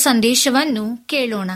[0.00, 1.50] ಸಂದೇಶವನ್ನು ಕೇಳೋಣ.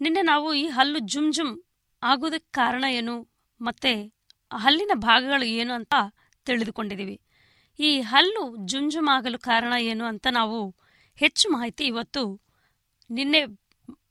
[0.00, 1.60] ನಿನ್ನೆ ನಾವು ಈ ಹಲ್ಲು ಜುಮ್ ಜುಮ್
[2.02, 3.30] ಆಗೋದಕ್ಕೆ ಕಾರಣ ಏನು?
[3.60, 4.14] ಮತ್ತೆ
[4.52, 5.94] ಹಲ್ಲಿನ ಭಾಗಗಳು ಏನು ಅಂತ
[6.46, 7.20] ತಿಳಿದುಕೊಂಡಿದ್ದೀವಿ.
[7.78, 10.74] ಈ ಹಲ್ಲು ಜುಮ್ ಜುಮ್ ಆಗಲು ಕಾರಣ ಏನು ಅಂತ ನಾವು
[11.18, 12.42] ಹೆಚ್ಚು ಮಾಹಿತಿ ಇವತ್ತು
[13.10, 13.40] ನಿನ್ನೆ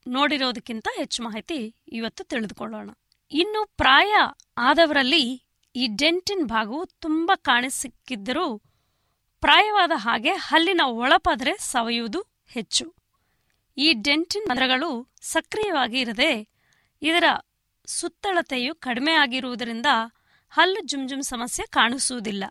[0.08, 2.90] ನೋಡಿರೋದಕ್ಕಿಂತ ಹೆಚ್ಚು ಮಾಹಿತಿ ಇವತ್ತು ತಿಳಿದುಕೊಳ್ಳೋಣ.
[3.32, 4.14] ಇನ್ನು ಪ್ರಾಯ
[4.58, 5.24] ಆದವರಲ್ಲಿ
[5.76, 8.58] ಈ ಡೆಂಟಿನ್ ಭಾಗವು ತುಂಬ ಕಾಣಿಸಿಕ್ಕಿದ್ದರೂ
[9.42, 12.99] ಪ್ರಾಯವಾದ ಹಾಗೆ ಹಲ್ಲಿನ ಒಳಪದರೆ ಸವೆಯುವುದು ಹೆಚ್ಚು.
[13.80, 14.90] ಈ ಡೆಂಟಿನ್ ರಂಧ್ರಗಳು
[15.22, 16.32] ಸಕ್ರಿಯವಾಗಿ ಇರದೆ
[17.02, 17.24] ಇದರ
[17.88, 19.90] ಸುತ್ತಳತೆಯು ಕಡಿಮೆ ಆಗಿರುವುದರಿಂದ
[20.50, 22.44] ಹಲ್ಲು ಜುಮ್ಜುಮ್ ಸಮಸ್ಯೆ ಕಾಣಿಸುವುದಿಲ್ಲ.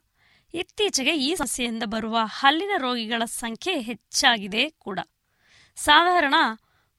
[0.54, 4.98] ಇತ್ತೀಚೆಗೆ ಈ ಸಮಸ್ಯೆಯಿಂದ ಬರುವ ಹಲ್ಲಿನ ರೋಗಿಗಳ ಸಂಖ್ಯೆ ಹೆಚ್ಚಾಗಿದೆ ಕೂಡ.
[5.76, 6.34] ಸಾಧಾರಣ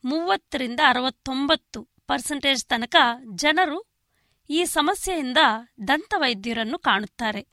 [0.04, 2.96] ಮೂವತ್ತರಿಂದ ಅರವತ್ತೊಂಬತ್ತು ಪರ್ಸೆಂಟೇಜ್ ತನಕ
[3.36, 3.80] ಜನರು
[4.50, 5.38] ಈ ಸಮಸ್ಯೆಯಿಂದ
[5.88, 7.48] ದಂತವೈದ್ಯರನ್ನು ಕಾಣುತ್ತಾರೆ.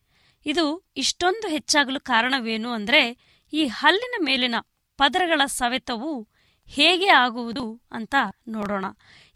[0.46, 0.64] ಇದು
[0.96, 3.00] ಇಷ್ಟೊಂದು ಹೆಚ್ಚಾಗಲು ಕಾರಣವೇನು ಅಂದ್ರೆ
[3.52, 4.56] ಈ ಹಲ್ಲಿನ ಮೇಲಿನ
[4.98, 6.12] ಪದರಗಳ ಸವೆತವು
[6.66, 8.14] ಹೇಗೆ ಆಗುವುದು ಅಂತ
[8.48, 8.84] ನೋಡೋಣ.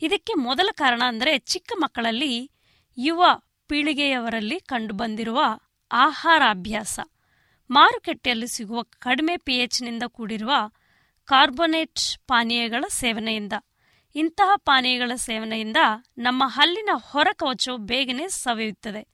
[0.02, 2.50] ಇದಕ್ಕೆ ಮೊದಲ ಕಾರಣ ಅಂದರೆ ಚಿಕ್ಕ ಮಕ್ಕಳಲ್ಲಿ
[2.98, 3.24] ಯುವ
[3.66, 5.40] ಪೀಳಿಗೆಯವರಲ್ಲಿ ಕಂಡುಬಂದಿರುವ
[5.92, 7.00] ಆಹಾರಾಭ್ಯಾಸ.
[7.70, 10.52] ಮಾರುಕಟ್ಟೆಯಲ್ಲಿ ಸಿಗುವ ಕಡಿಮೆ ಪಿಎಚ್ನಿಂದ ಕೂಡಿರುವ
[11.24, 13.52] ಕಾರ್ಬೊನೇಟ್ ಪಾನೀಯಗಳ ಸೇವನೆಯಿಂದ.
[14.14, 15.76] ಇಂತಹ ಪಾನೀಯಗಳ ಸೇವನೆಯಿಂದ
[16.18, 19.08] ನಮ್ಮ ಹಲ್ಲಿನ ಹೊರಕವಚವು ಬೇಗನೆ ಸವೆಯುತ್ತದೆ.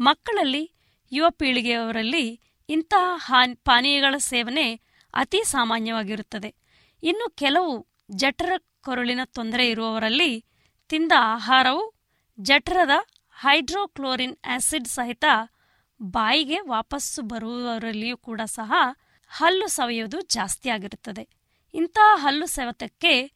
[0.00, 0.72] ಮಕ್ಕಳಲ್ಲಿ
[1.12, 3.34] ಯುವ ಪೀಳಿಗೆಯವರಲ್ಲಿ ಇಂತಹ
[3.64, 4.80] ಪಾನೀಯಗಳ ಸೇವನೆ
[5.14, 6.59] ಅತಿ ಸಾಮಾನ್ಯವಾಗಿರುತ್ತದೆ.
[7.02, 10.44] ಇನ್ನು ಕೆಲವು ಜಠರ ಕೊರಳಿನ ತೊಂದರೆ ಇರುವವರಲ್ಲಿ
[10.88, 11.94] ತಿಂದ ಆಹಾರವು
[12.40, 12.90] ಜಠರದ
[13.32, 15.24] ಹೈಡ್ರೋಕ್ಲೋರಿನ್ ಆಸಿಡ್ ಸಹಿತ
[16.02, 18.72] ಬಾಯಿಗೆ ವಾಪಸ್ಸು ಬರುವವರಲ್ಲಿಯೂ ಕೂಡ ಸಹ
[19.28, 21.28] ಹಲ್ಲು ಸವೆಯುವುದು ಜಾಸ್ತಿ ಆಗಿರುತ್ತದೆ.
[21.74, 23.32] ಇಂತಹ ಹಲ್ಲು ಸವೆತಕ್ಕೆ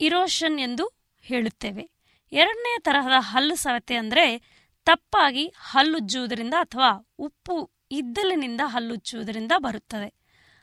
[0.00, 0.90] ಇರೋಷನ್ ಎಂದು
[1.22, 1.90] ಹೇಳುತ್ತೇವೆ.
[2.32, 4.38] ಎರಡನೇ ತರಹದ ಹಲ್ಲು ಸವೆತೆ ಅಂದರೆ
[4.84, 10.14] ತಪ್ಪಾಗಿ ಹಲ್ಲುಜ್ಜುವುದರಿಂದ ಅಥವಾ ಉಪ್ಪು ಇದ್ದಲಿನಿಂದ ಹಲ್ಲುಜ್ಜುವುದರಿಂದ ಬರುತ್ತದೆ.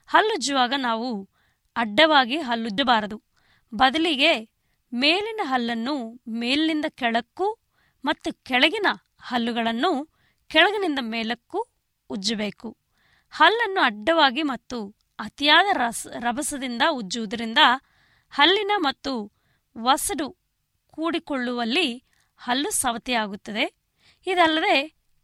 [0.08, 1.30] ಹಲ್ಲುಜ್ಜುವಾಗ ನಾವು
[1.78, 3.18] ಅಡ್ಡವಾಗಿ ಹಲ್ಲುಜ್ಜಬಾರದು.
[3.76, 4.34] ಬದಲಿಗೆ
[4.94, 5.96] ಮೇಲಿನ ಹಲ್ಲನ್ನು
[6.28, 7.48] ಮೇಲಿನಿಂದ ಕೆಳಕ್ಕೂ
[8.06, 8.88] ಮತ್ತು ಕೆಳಗಿನ
[9.22, 9.92] ಹಲ್ಲುಗಳನ್ನು
[10.48, 11.60] ಕೆಳಗಿನಿಂದ ಮೇಲಕ್ಕೂ
[12.10, 12.78] ಉಜ್ಜಬೇಕು.
[13.32, 14.78] ಹಲ್ಲನ್ನು ಅಡ್ಡವಾಗಿ ಮತ್ತು
[15.20, 17.58] ಅತಿಯಾದ ರಸ, ರಭಸದಿಂದ ಉಜ್ಜುವುದರಿಂದ
[18.32, 19.14] ಹಲ್ಲಿನ ಮತ್ತು
[19.78, 20.28] ವಸಡು
[20.94, 21.88] ಕೂಡಿಕೊಳ್ಳುವಲ್ಲಿ
[22.38, 23.66] ಹಲ್ಲು ಸವತಿಯಾಗುತ್ತದೆ.
[24.28, 24.76] ಇದಲ್ಲದೆ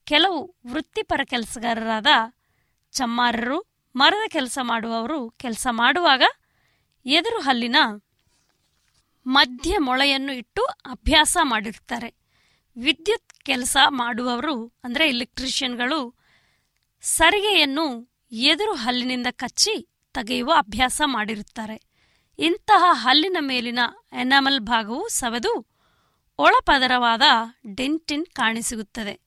[0.05, 2.07] ಕೆಲವು ವೃತ್ತಿಪರ ಕೆಲಸಗಾರರಾದ
[2.91, 3.59] ಚಮ್ಮಾರರು
[3.95, 6.23] ಮರದ ಕೆಲಸ ಮಾಡುವವರು ಕೆಲಸ ಮಾಡುವಾಗ
[7.05, 7.75] ಎದುರು ಹಲ್ಲಿನ
[9.27, 12.15] ಮಧ್ಯ ಮೊಳೆಯನ್ನು ಇಟ್ಟು ಅಭ್ಯಾಸ ಮಾಡಿರ್ತಾರೆ.
[12.77, 16.15] ವಿದ್ಯುತ್ ಕೆಲಸ ಮಾಡುವವರು, ಅಂದರೆ ಎಲೆಕ್ಟ್ರಿಷಿಯನ್ಗಳು,
[17.01, 21.81] ಸರಿಗೆಯನ್ನು ಎದುರು ಹಲ್ಲಿನಿಂದ ಕಚ್ಚಿ ತೆಗೆಯುವ ಅಭ್ಯಾಸ ಮಾಡಿರುತ್ತಾರೆ.
[22.39, 23.79] ಇಂತಹ ಹಲ್ಲಿನ ಮೇಲಿನ
[24.11, 25.67] ಎನಾಮಲ್ ಭಾಗವು ಸವೆದು
[26.37, 27.21] ಒಳಪದರವಾದ
[27.75, 29.21] ಡೆಂಟಿನ್ ಕಾಣಿಸಿಗುತ್ತದೆ.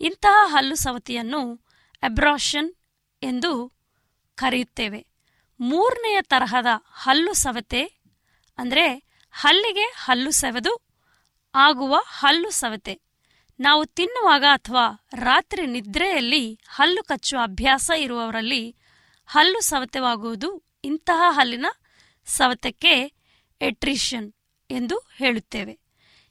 [0.00, 1.56] ಇಂತಹ ಹಲ್ಲು ಸವತಿಯನ್ನು
[2.02, 2.74] ಅಬ್ರಾಷನ್
[3.22, 3.72] ಎಂದು
[4.34, 5.07] ಕರೆಯುತ್ತೇವೆ.
[5.60, 8.00] ಮೂರನೆಯ ತರಹದ ಹಲ್ಲು ಸವತೆ
[8.58, 8.94] ಅಂದರೆ
[9.32, 10.88] ಹಲ್ಲಿಗೆ ಹಲ್ಲು ಸವೆದು
[11.54, 13.00] ಆಗುವ ಹಲ್ಲು ಸವತೆ.
[13.60, 18.76] ನಾವು ತಿನ್ನುವಾಗ ಅಥವಾ ರಾತ್ರಿ ನಿದ್ರೆಯಲ್ಲಿ ಹಲ್ಲು ಕಚ್ಚುವ ಅಭ್ಯಾಸ ಇರುವವರಲ್ಲಿ
[19.26, 21.66] ಹಲ್ಲು ಸವತೆವಾಗುವುದು ಇಂತಹ ಹಲ್ಲಿನ
[22.26, 23.12] ಸವತಕ್ಕೆ
[23.60, 24.32] ಎಟ್ರಿಷನ್
[24.70, 25.78] ಎಂದು ಹೇಳುತ್ತೇವೆ.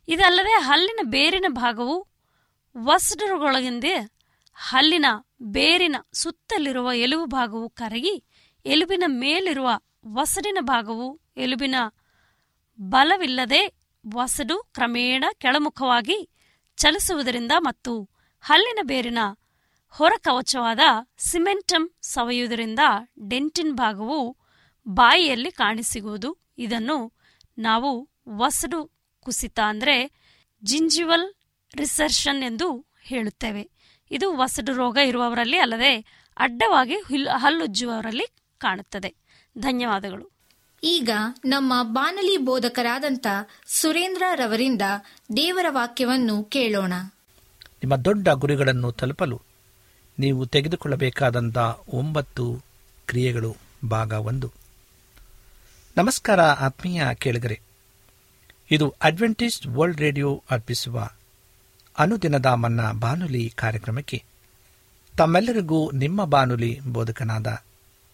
[0.07, 2.07] ಇದಲ್ಲದೆ ಹಲ್ಲಿನ ಬೇರಿನ ಭಾಗವು
[2.77, 4.17] ವಸ್ಡರುಗಳೊಂದಿಗೆ
[4.53, 5.05] ಹಲ್ಲಿನ
[5.43, 8.23] ಬೇರಿನ ಸುತ್ತಲಿರುವ ಎಲುಬು ಭಾಗವು ಕರಗಿ
[8.67, 9.69] ಎಲುಬಿನ ಮೇಲಿರುವ
[10.07, 11.75] ವಸಡಿನ ಭಾಗವು ಎಲುಬಿನ
[12.79, 13.61] ಬಲವಿಲ್ಲದೆ
[14.03, 16.17] ವಸಡು ಕ್ರಮೇಣ ಕೆಳಮುಖವಾಗಿ
[16.77, 17.93] ಚಲಿಸುವುದರಿಂದ ಮತ್ತು
[18.43, 19.21] ಹಲ್ಲಿನ ಬೇರಿನ
[19.89, 20.79] ಹೊರಕವಚವಾದ
[21.17, 22.79] ಸಿಮೆಂಟಮ್ ಸವೆಯುವುದರಿಂದ
[23.29, 24.37] ಡೆಂಟಿನ್ ಭಾಗವು
[24.87, 26.29] ಬಾಯಿಯಲ್ಲಿ ಕಾಣಿಸಿಗುವುದು.
[26.57, 26.97] ಇದನ್ನು
[27.57, 27.91] ನಾವು
[28.29, 28.79] ವಸಡು
[29.25, 29.95] ಕುಸಿತ ಅಂದರೆ
[30.63, 31.27] ಜಿಂಜಿವಲ್
[31.75, 32.67] ರಿಸರ್ಷನ್ ಎಂದು
[33.03, 33.63] ಹೇಳುತ್ತೇವೆ.
[34.11, 35.93] ಇದು ವಸಡು ರೋಗ ಇರುವವರಲ್ಲಿ ಅಲ್ಲದೆ
[36.37, 39.15] ಅಡ್ಡವಾಗಿ ಹುಲ್- ಹಲ್ಲುಜ್ಜುವವರಲ್ಲಿ ಕಾಣುತ್ತದೆ.
[39.57, 40.31] ಧನ್ಯವಾದಗಳು.
[40.83, 41.09] ಈಗ
[41.45, 43.27] ನಮ್ಮ ಬಾನಲಿ ಬೋಧಕರಾದಂಥ
[43.67, 44.81] ಸುರೇಂದ್ರ ರವರಿಂದ
[45.37, 46.93] ದೇವರ ವಾಕ್ಯವನ್ನು ಕೇಳೋಣ.
[47.63, 49.41] ನಿಮ್ಮ ದೊಡ್ಡ ಗುರಿಗಳನ್ನು ತಲುಪಲು
[50.19, 51.57] ನೀವು ತೆಗೆದುಕೊಳ್ಳಬೇಕಾದಂಥ
[51.93, 52.61] ಒಂಬತ್ತು
[53.07, 53.55] ಕ್ರಿಯೆಗಳು
[53.89, 54.51] ಭಾಗ ಒಂದು.
[55.97, 57.61] ನಮಸ್ಕಾರ ಆತ್ಮೀಯ ಕೇಳಿಗರೆ.
[58.71, 61.09] ಇದು ಅಡ್ವೆಂಟೇಜ್ ವರ್ಲ್ಡ್ ರೇಡಿಯೋ ಅರ್ಪಿಸುವ
[61.97, 64.23] ಅನುದಿನದ ಮನ್ನ ಬಾನುಲಿ ಕಾರ್ಯಕ್ರಮಕ್ಕೆ
[65.17, 67.63] ತಮ್ಮೆಲ್ಲರಿಗೂ ನಿಮ್ಮ ಬಾನುಲಿ ಬೋಧಕನಾದ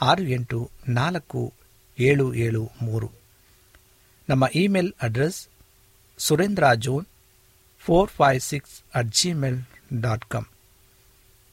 [0.00, 1.52] ಆರು ಎಂಟು ನಾಲ್ಕು
[1.98, 3.10] ಏಳು ಏಳು ಮೂರು.
[4.28, 5.48] ನಮ್ಮ email address
[6.18, 7.06] Surendra John
[7.78, 9.62] four five six at Gmail
[10.00, 10.44] dot com.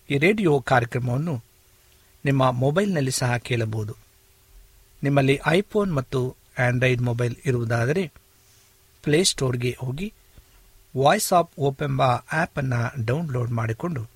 [0.10, 1.44] ಈ ರೇಡಿಯೋ ಕಾರ್ಯಕ್ರಮವನ್ನು
[2.26, 3.96] ನಿಮ್ಮ ಮೊಬೈಲ್ನಲ್ಲಿ ಸಹ ಕೇಳಬಹುದು.
[5.04, 8.12] ನಿಮ್ಮಲ್ಲಿ ಐಫೋನ್ ಮತ್ತು ಆಂಡ್ರಾಯ್ಡ್ ಮೊಬೈಲ್ ಇರುವುದಾದರೆ
[9.04, 10.14] ಪ್ಲೇಸ್ಟೋರ್ಗೆ ಹೋಗಿ
[10.98, 14.08] ವಾಯ್ಸ್ ಆಫ್ ಓಪ್ ಎಂಬ ಆ್ಯಪನ್ನು ಡೌನ್ಲೋಡ್ ಮಾಡಿಕೊಂಡು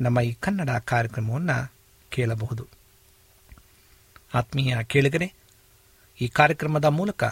[0.00, 1.72] ನಮ್ಮ ಈ ಕನ್ನಡ ಕಾರ್ಯಕ್ರಮವನ್ನು
[2.08, 2.83] ಕೇಳಬಹುದು.
[4.34, 5.34] ಆತ್ಮೀಯ ಕೇಳಿಗರೆ,
[6.20, 7.24] ಈ ಕಾರ್ಯಕ್ರಮದ ಮೂಲಕ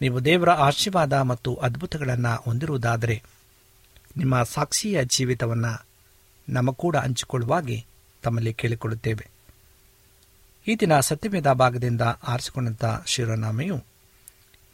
[0.00, 3.22] ನೀವು ದೇವರ ಆಶೀರ್ವಾದ ಮತ್ತು ಅದ್ಭುತಗಳನ್ನು ಹೊಂದಿರುವುದಾದರೆ,
[4.16, 5.86] ನಿಮ್ಮ ಸಾಕ್ಷಿಯ ಜೀವಿತವನ್ನು
[6.48, 7.86] ನಮ್ಮ ಕೂಡ ಹಂಚಿಕೊಳ್ಳುವಾಗಿ
[8.22, 9.28] ತಮ್ಮಲ್ಲಿ ಕೇಳಿಕೊಳ್ಳುತ್ತೇವೆ.
[10.68, 13.76] ಈ ದಿನ ಸತ್ಯವೇದ ಭಾಗದಿಂದ ಆರಿಸಿಕೊಂಡಂಥ ಶಿವನಾಮೆಯು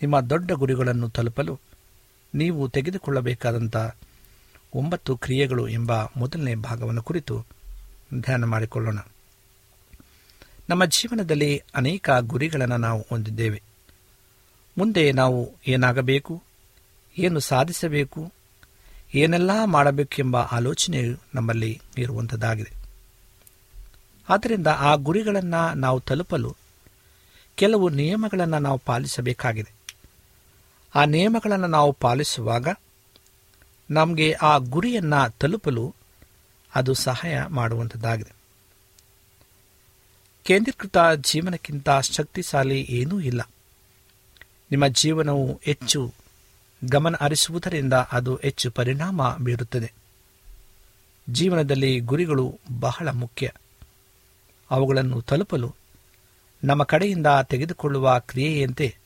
[0.02, 1.60] ನಿಮ್ಮ ದೊಡ್ಡ ಗುರಿಗಳನ್ನು ತಲುಪಲು
[2.34, 3.76] ನೀವು ತೆಗೆದುಕೊಳ್ಳಬೇಕಾದಂಥ
[4.74, 7.46] ಒಂಬತ್ತು ಕ್ರಿಯೆಗಳು ಎಂಬ ಮೊದಲನೇ ಭಾಗವನ್ನು ಕುರಿತು
[8.20, 8.98] ಧ್ಯಾನ ಮಾಡಿಕೊಳ್ಳೋಣ.
[10.68, 13.62] ನಮ್ಮ ಜೀವನದಲ್ಲಿ ಅನೇಕ ಗುರಿಗಳನ್ನು ನಾವು ಹೊಂದಿದ್ದೇವೆ.
[14.78, 16.42] ಮುಂದೆ ನಾವು ಏನಾಗಬೇಕು?
[17.18, 18.32] ಏನು ಸಾಧಿಸಬೇಕು?
[19.14, 22.72] ಏನೆಲ್ಲ ಮಾಡಬೇಕೆಂಬ ಆಲೋಚನೆಯು ನಮ್ಮಲ್ಲಿ ಇರುವಂಥದ್ದಾಗಿದೆ
[24.28, 26.56] ಆದ್ದರಿಂದ ಆ ಗುರಿಗಳನ್ನು ನಾವು ತಲುಪಲು
[27.54, 29.72] ಕೆಲವು ನಿಯಮಗಳನ್ನು ನಾವು ಪಾಲಿಸಬೇಕಾಗಿದೆ.
[30.94, 32.68] ಆ ನಿಯಮಗಳನ್ನು ನಾವು ಪಾಲಿಸುವಾಗ
[33.90, 35.94] ನಮಗೆ ಆ ಗುರಿಯನ್ನು ತಲುಪಲು
[36.74, 38.37] ಅದು ಸಹಾಯ ಮಾಡುವಂಥದ್ದಾಗಿದೆ
[40.48, 43.50] ಕೇಂದ್ರೀಕೃತ ಜೀವನಕ್ಕಿಂತ ಶಕ್ತಿಶಾಲಿ ಏನೂ ಇಲ್ಲ.
[44.70, 46.14] ನಿಮ್ಮ ಜೀವನವು ಹೆಚ್ಚು
[46.84, 49.92] ಗಮನ ಹರಿಸುವುದರಿಂದ ಅದು ಹೆಚ್ಚು ಪರಿಣಾಮ ಬೀರುತ್ತದೆ.
[51.30, 53.52] ಜೀವನದಲ್ಲಿ ಗುರಿಗಳು ಬಹಳ ಮುಖ್ಯ.
[54.70, 55.74] ಅವುಗಳನ್ನು ತಲುಪಲು
[56.64, 58.96] ನಮ್ಮ ಕಡೆಯಿಂದ ತೆಗೆದುಕೊಳ್ಳುವ ಕ್ರಿಯೆಯಂತೆ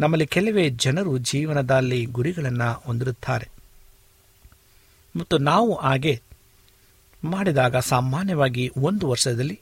[0.00, 3.48] ನಮ್ಮಲ್ಲಿ ಕೆಲವೇ ಜನರು ಜೀವನದಲ್ಲಿ ಗುರಿಗಳನ್ನು ಹೊಂದಿರುತ್ತಾರೆ.
[5.16, 6.22] ಮತ್ತು ನಾವು ಹಾಗೆ
[7.24, 9.60] ಮಾಡಿದಾಗ ಸಾಮಾನ್ಯವಾಗಿ ಒಂದು ವರ್ಷದಲ್ಲಿ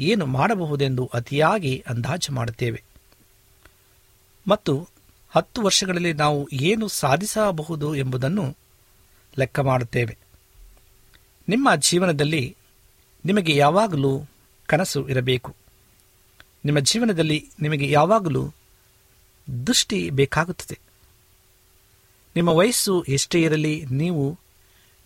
[0.00, 2.82] ಏನು ಮಾಡಬಹುದೆಂದು ಅತಿಯಾಗಿ ಅಂದಾಜು ಮಾಡುತ್ತೇವೆ.
[4.48, 4.88] ಮತ್ತು
[5.30, 8.56] ಹತ್ತು ವರ್ಷಗಳಲ್ಲಿ ನಾವು ಏನು ಸಾಧಿಸಬಹುದು ಎಂಬುದನ್ನು
[9.38, 10.18] ಲೆಕ್ಕ ಮಾಡುತ್ತೇವೆ.
[11.48, 12.56] ನಿಮ್ಮ ಜೀವನದಲ್ಲಿ
[13.24, 14.22] ನಿಮಗೆ ಯಾವಾಗಲೂ
[14.66, 15.56] ಕನಸು ಇರಬೇಕು.
[16.64, 18.52] ನಿಮ್ಮ ಜೀವನದಲ್ಲಿ ನಿಮಗೆ ಯಾವಾಗಲೂ
[19.66, 20.78] ದೃಷ್ಟಿ ಬೇಕಾಗುತ್ತದೆ.
[22.36, 24.38] ನಿಮ್ಮ ವಯಸ್ಸು ಎಷ್ಟೇ ಇರಲಿ, ನೀವು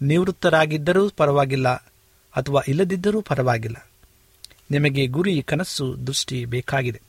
[0.02, 1.68] ನಿವೃತ್ತರಾಗಿದ್ದರೂ ಪರವಾಗಿಲ್ಲ
[2.37, 3.88] ಅಥವಾ ಇಲ್ಲದಿದ್ದರೂ ಪರವಾಗಿಲ್ಲ.
[4.70, 7.00] ನಿಮಗೆ ಗುರಿ ಕನಸು ದೃಷ್ಟಿ ಬೇಕಾಗಿದೆ.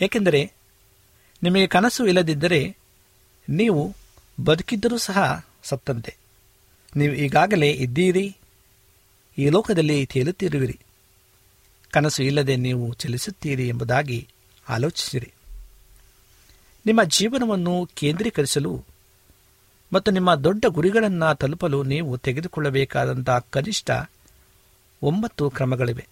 [0.00, 0.52] ಏಕೆಂದರೆ
[1.42, 2.76] ನಿಮಗೆ ಕನಸು ಇಲ್ಲದಿದ್ದರೆ
[3.48, 3.94] ನೀವು
[4.44, 6.16] ಬದುಕಿದ್ದರೂ ಸಹ ಸತ್ತಂತೆ.
[6.96, 8.36] ನೀವು ಈಗಾಗಲೇ ಇದ್ದೀರಿ,
[9.38, 10.80] ಈ ಲೋಕದಲ್ಲಿ ತೇಲುತ್ತಿರುವಿರಿ.
[11.90, 14.28] ಕನಸು ಇಲ್ಲದೆ ನೀವು ಚಲಿಸುತ್ತೀರಿ ಎಂಬುದಾಗಿ
[14.68, 15.32] ಆಲೋಚಿಸಿರಿ.
[16.86, 18.84] ನಿಮ್ಮ ಜೀವನವನ್ನು ಕೇಂದ್ರೀಕರಿಸಲು
[19.92, 23.90] ಮತ್ತು ನಿಮ್ಮ ದೊಡ್ಡ ಗುರಿಗಳನ್ನು ತಲುಪಲು ನೀವು ತೆಗೆದುಕೊಳ್ಳಬೇಕಾದಂಥ ಕನಿಷ್ಠ
[25.02, 26.08] ಒಂಬತ್ತು ಕ್ರಮಗಳಿವೆ.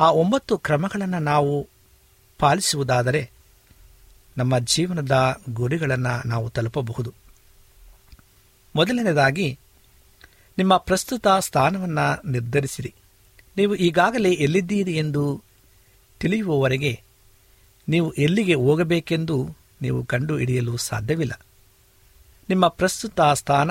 [0.00, 1.68] ಆ ಒಂಬತ್ತು ಕ್ರಮಗಳನ್ನು ನಾವು
[2.38, 3.30] ಪಾಲಿಸುವುದಾದರೆ
[4.36, 7.14] ನಮ್ಮ ಜೀವನದ ಗುರಿಗಳನ್ನು ನಾವು ತಲುಪಬಹುದು.
[8.76, 9.58] ಮೊದಲನೇದಾಗಿ,
[10.58, 12.94] ನಿಮ್ಮ ಪ್ರಸ್ತುತ ಸ್ಥಾನವನ್ನು ನಿರ್ಧರಿಸಿರಿ.
[13.56, 15.42] ನೀವು ಈಗಾಗಲೇ ಎಲ್ಲಿದ್ದೀರಿ ಎಂದು
[16.20, 17.02] ತಿಳಿಯುವವರೆಗೆ
[17.88, 21.40] ನೀವು ಎಲ್ಲಿಗೆ ಹೋಗಬೇಕೆಂದು ನೀವು ಕಂಡು ಹಿಡಿಯಲು ಸಾಧ್ಯವಿಲ್ಲ.
[22.48, 23.70] ನಿಮ್ಮ ಪ್ರಸ್ತುತ ಸ್ಥಾನ,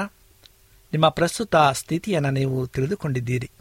[0.92, 3.52] ನಿಮ್ಮ ಪ್ರಸ್ತುತ ಸ್ಥಿತಿಯನ್ನು ನೀವು ತಿಳಿದುಕೊಂಡಿದ್ದೀರಿ.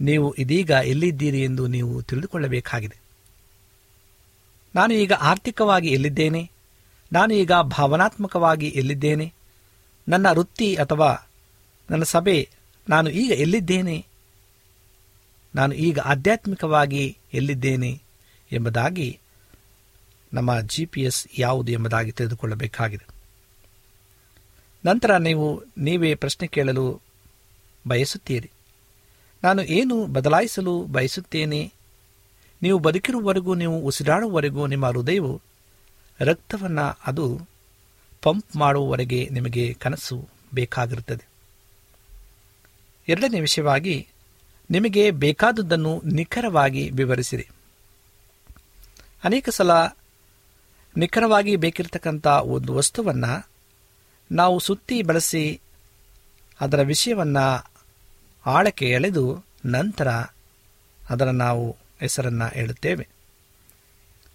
[0.00, 2.96] ನೀವು ಇದೀಗ ಎಲ್ಲಿದ್ದೀರಿ ಎಂದು ನೀವು ತಿಳಿದುಕೊಳ್ಳಬೇಕಾಗಿದೆ.
[4.74, 6.50] ನಾನು ಈಗ ಆರ್ಥಿಕವಾಗಿ ಎಲ್ಲಿದ್ದೇನೆ?
[7.12, 9.32] ನಾನು ಈಗ ಭಾವನಾತ್ಮಕವಾಗಿ ಎಲ್ಲಿದ್ದೇನೆ?
[10.08, 11.28] ನನ್ನ ವೃತ್ತಿ ಅಥವಾ
[11.90, 12.48] ನನ್ನ ಸಭೆ
[12.88, 14.06] ನಾನು ಈಗ ಎಲ್ಲಿದ್ದೇನೆ?
[15.54, 18.02] ನಾನು ಈಗ ಆಧ್ಯಾತ್ಮಿಕವಾಗಿ ಎಲ್ಲಿದ್ದೇನೆ
[18.52, 19.18] ಎಂಬುದಾಗಿ
[20.32, 23.06] ನಮ್ಮ ಜಿ ಪಿ ಎಸ್ ಯಾವುದು ಎಂಬುದಾಗಿ ತಿಳಿದುಕೊಳ್ಳಬೇಕಾಗಿದೆ.
[24.86, 27.00] ನಂತರ ನೀವು ನೀವೇ ಪ್ರಶ್ನೆ ಕೇಳಲು
[27.88, 28.50] ಬಯಸುತ್ತೀರಿ.
[29.44, 31.72] ನಾನು ಏನು ಬದಲಾಯಿಸಲು ಬಯಸುತ್ತೇನೆ?
[32.62, 35.42] ನೀವು ಬದುಕಿರುವವರೆಗೂ, ನೀವು ಉಸಿರಾಡುವವರೆಗೂ ನಿಮ್ಮ ಹೃದಯವು
[36.20, 37.48] ರಕ್ತವನ್ನು, ಅದು
[38.22, 41.28] ಪಂಪ್ ಮಾಡುವವರೆಗೆ ನಿಮಗೆ ಕನಸು ಬೇಕಾಗಿರುತ್ತದೆ.
[43.08, 44.08] ಎರಡನೇ ವಿಷಯವಾಗಿ,
[44.70, 47.48] ನಿಮಗೆ ಬೇಕಾದುದನ್ನು ನಿಖರವಾಗಿ ವಿವರಿಸಿರಿ.
[49.24, 49.70] ಅನೇಕ ಸಲ
[50.96, 53.48] ನಿಖರವಾಗಿ ಬೇಕಿರತಕ್ಕಂಥ ಒಂದು ವಸ್ತುವನ್ನು
[54.32, 55.60] ನಾವು ಸುತ್ತಿ ಬಳಸಿ
[56.60, 57.75] ಅದರ ವಿಷಯವನ್ನು
[58.46, 60.08] ಆಳಕ್ಕೆ ಎಳೆದು ನಂತರ
[61.10, 63.08] ಅದರ ನಾವು ಹೆಸರನ್ನು ಹೇಳುತ್ತೇವೆ.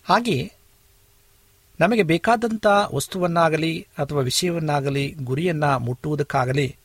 [0.03, 0.51] ಹಾಗೆಯೇ
[1.79, 6.75] ನಮಗೆ ಬೇಕಾದಂಥ ವಸ್ತುವನ್ನಾಗಲಿ ಅಥವಾ ವಿಷಯವನ್ನಾಗಲಿ ಗುರಿಯನ್ನು ಮುಟ್ಟುವುದಕ್ಕಾಗಲಿ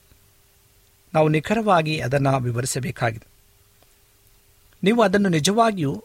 [1.15, 3.27] ನಾವು ನಿಖರವಾಗಿ ಅದನ್ನು ವಿವರಿಸಬೇಕಾಗಿದೆ.
[4.85, 6.05] ನೀವು ಅದನ್ನು ನಿಜವಾಗಿಯೂ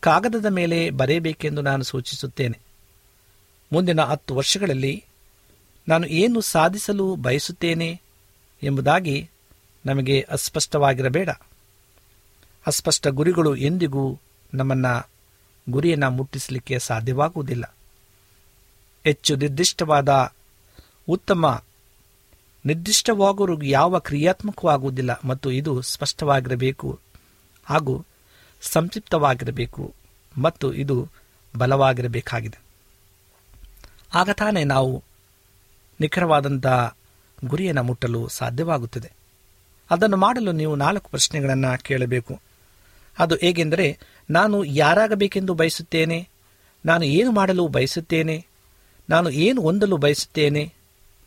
[0.00, 2.58] ಕಾಗದದ ಮೇಲೆ ಬರೆಯಬೇಕೆಂದು ನಾನು ಸೂಚಿಸುತ್ತೇನೆ.
[3.72, 5.04] ಮುಂದಿನ ಹತ್ತು ವರ್ಷಗಳಲ್ಲಿ
[5.88, 8.00] ನಾನು ಏನು ಸಾಧಿಸಲು ಬಯಸುತ್ತೇನೆ
[8.62, 9.30] ಎಂಬುದಾಗಿ
[9.86, 11.30] ನಮಗೆ ಅಸ್ಪಷ್ಟವಾಗಿರಬೇಡ.
[12.66, 14.18] ಅಸ್ಪಷ್ಟ ಗುರಿಗಳು ಎಂದಿಗೂ
[14.54, 15.08] ನಮ್ಮನ್ನು
[15.70, 17.74] ಗುರಿಯನ್ನು ಮುಟ್ಟಿಸಲಿಕ್ಕೆ ಸಾಧ್ಯವಾಗುವುದಿಲ್ಲ.
[19.04, 20.32] ಹೆಚ್ಚು ನಿರ್ದಿಷ್ಟವಾದ,
[21.08, 21.62] ಉತ್ತಮ
[22.66, 27.00] ನಿರ್ದಿಷ್ಟವಾಗುವ ಯಾವ ಕ್ರಿಯಾತ್ಮಕವಾಗುವುದಿಲ್ಲ ಮತ್ತು ಇದು ಸ್ಪಷ್ಟವಾಗಿರಬೇಕು
[27.64, 28.04] ಹಾಗೂ
[28.62, 29.94] ಸಂಕ್ಷಿಪ್ತವಾಗಿರಬೇಕು
[30.38, 31.08] ಮತ್ತು ಇದು
[31.56, 32.58] ಬಲವಾಗಿರಬೇಕಾಗಿದೆ.
[34.14, 35.04] ಆಗ ತಾನೇ ನಾವು
[36.00, 36.66] ನಿಖರವಾದಂಥ
[37.44, 39.19] ಗುರಿಯನ್ನು ಮುಟ್ಟಲು ಸಾಧ್ಯವಾಗುತ್ತದೆ.
[39.90, 42.40] ಅದನ್ನು ಮಾಡಲು ನೀವು ನಾಲ್ಕು ಪ್ರಶ್ನೆಗಳನ್ನು ಕೇಳಬೇಕು.
[43.18, 43.98] ಅದು ಹೇಗೆಂದರೆ,
[44.30, 46.28] ನಾನು ಯಾರಾಗಬೇಕೆಂದು ಬಯಸುತ್ತೇನೆ?
[46.86, 48.46] ನಾನು ಏನು ಮಾಡಲು ಬಯಸುತ್ತೇನೆ?
[49.10, 50.72] ನಾನು ಏನು ಹೊಂದಲು ಬಯಸುತ್ತೇನೆ?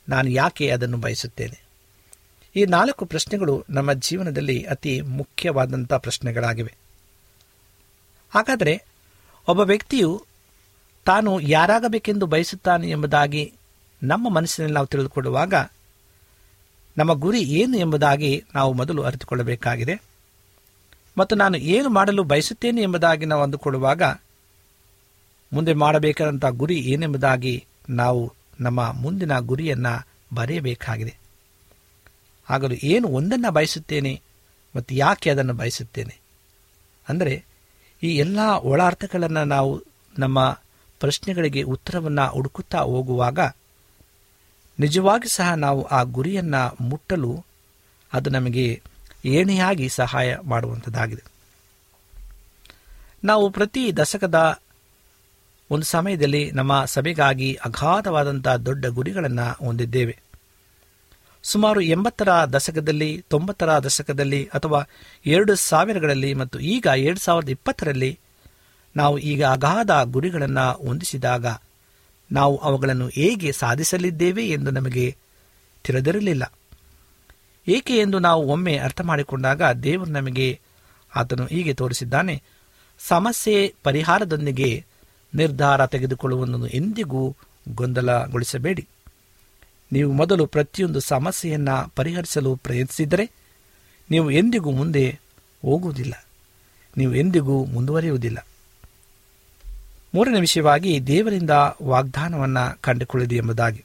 [0.09, 1.63] ನಾನು ಯಾಕೆ ಅದನ್ನು ಬಯಸುತ್ತೇನೆ?
[2.55, 6.75] ಈ ನಾಲ್ಕು ಪ್ರಶ್ನೆಗಳು ನಮ್ಮ ಜೀವನದಲ್ಲಿ ಅತಿ ಮುಖ್ಯವಾದಂಥ ಪ್ರಶ್ನೆಗಳಾಗಿವೆ.
[8.33, 8.83] ಹಾಗಾದರೆ,
[9.47, 10.25] ಒಬ್ಬ ವ್ಯಕ್ತಿಯು
[11.05, 13.53] ತಾನು ಯಾರಾಗಬೇಕೆಂದು ಬಯಸುತ್ತಾನೆ ಎಂಬುದಾಗಿ
[14.03, 15.53] ನಮ್ಮ ಮನಸ್ಸಿನಲ್ಲಿ ನಾವು ತಿಳಿದುಕೊಳ್ಳುವಾಗ
[16.97, 20.01] ನಮ್ಮ ಗುರಿ ಏನು ಎಂಬುದಾಗಿ ನಾವು ಮೊದಲು ಅರಿತುಕೊಳ್ಳಬೇಕಾಗಿದೆ.
[21.17, 24.03] ಮತ್ತು ನಾನು ಏನು ಮಾಡಲು ಬಯಸುತ್ತೇನೆ ಎಂಬುದಾಗಿ ನಾವು ಅಂದುಕೊಳ್ಳುವಾಗ,
[25.53, 31.15] ಮುಂದೆ ಮಾಡಬೇಕಾದಂಥ ಗುರಿ ಏನೆಂಬುದಾಗಿ ನಾವು ನಮ್ಮ ಮುಂದಿನ ಗುರಿಯನ್ನು ಬರೆಯಬೇಕಾಗಿದೆ.
[32.49, 34.21] ಆಗಲು ಏನು ಒಂದನ್ನು ಬಯಸುತ್ತೇನೆ
[34.75, 36.19] ಮತ್ತು ಯಾಕೆ ಅದನ್ನು ಬಯಸುತ್ತೇನೆ?
[37.09, 37.45] ಅಂದರೆ,
[38.03, 39.83] ಈ ಎಲ್ಲ ಒಳಾರ್ಥಗಳನ್ನು ನಾವು
[40.19, 40.59] ನಮ್ಮ
[40.99, 43.39] ಪ್ರಶ್ನೆಗಳಿಗೆ ಉತ್ತರವನ್ನು ಹುಡುಕುತ್ತಾ ಹೋಗುವಾಗ
[44.79, 47.45] ನಿಜವಾಗಿ ಸಹ ನಾವು ಆ ಗುರಿಯನ್ನು ಮುಟ್ಟಲು
[48.13, 48.81] ಅದು ನಮಗೆ
[49.25, 51.23] ಏಣಿಯಾಗಿ ಸಹಾಯ ಮಾಡುವಂಥದ್ದಾಗಿದೆ.
[53.23, 54.59] ನಾವು ಪ್ರತಿ ದಶಕದ
[55.71, 60.19] ಒಂದು ಸಮಯದಲ್ಲಿ ನಮ್ಮ ಸಭೆಗಾಗಿ ಅಗಾಧವಾದಂಥ ದೊಡ್ಡ ಗುರಿಗಳನ್ನು ಹೊಂದಿದ್ದೇವೆ.
[61.43, 64.83] ಸುಮಾರು ಎಂಬತ್ತರ ದಶಕದಲ್ಲಿ, ತೊಂಬತ್ತರ ದಶಕದಲ್ಲಿ ಅಥವಾ
[65.25, 68.19] ಎರಡು ಸಾವಿರಗಳಲ್ಲಿ ಮತ್ತು ಈಗ ಎರಡು ಸಾವಿರದ ಇಪ್ಪತ್ತರಲ್ಲಿ
[68.95, 71.45] ನಾವು ಈಗ ಅಗಾಧ ಗುರಿಗಳನ್ನು ಹೊಂದಿಸಿದಾಗ
[72.31, 75.15] ನಾವು ಅವುಗಳನ್ನು ಹೇಗೆ ಸಾಧಿಸಲಿದ್ದೇವೆ ಎಂದು ನಮಗೆ
[75.83, 76.53] ತಿಳಿದಿರಲಿಲ್ಲ.
[77.67, 80.59] ಏಕೆ ಎಂದು ನಾವು ಒಮ್ಮೆ ಅರ್ಥ ಮಾಡಿಕೊಂಡಾಗ ದೇವರು ನಮಗೆ
[81.15, 82.43] ಆತನು ಹೀಗೆ ತೋರಿಸಿದ್ದಾನೆ,
[82.99, 84.85] ಸಮಸ್ಯೆ ಪರಿಹಾರದೊಂದಿಗೆ
[85.35, 87.35] ನಿರ್ಧಾರ ತೆಗೆದುಕೊಳ್ಳುವುದನ್ನು ಎಂದಿಗೂ
[87.75, 88.87] ಗೊಂದಲಗೊಳಿಸಬೇಡಿ.
[89.91, 93.31] ನೀವು ಮೊದಲು ಪ್ರತಿಯೊಂದು ಸಮಸ್ಯೆಯನ್ನು ಪರಿಹರಿಸಲು ಪ್ರಯತ್ನಿಸಿದರೆ
[94.11, 95.19] ನೀವು ಎಂದಿಗೂ ಮುಂದೆ
[95.61, 96.27] ಹೋಗುವುದಿಲ್ಲ.
[96.97, 98.47] ನೀವು ಎಂದಿಗೂ ಮುಂದುವರಿಯುವುದಿಲ್ಲ.
[100.15, 101.49] ಮೂರನೇ ವಿಷಯವಾಗಿ ದೇವರಿಂದ
[101.83, 103.83] ವಾಗ್ದಾನವನ್ನು ಕಂಡುಕೊಳ್ಳಿದೆ ಎಂಬುದಾಗಿ.